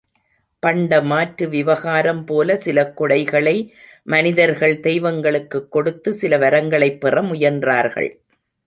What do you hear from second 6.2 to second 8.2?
சில வரங்களைப் பெற முயன்றார்கள்.